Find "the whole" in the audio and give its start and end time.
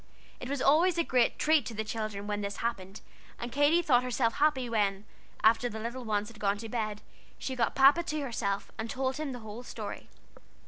9.31-9.61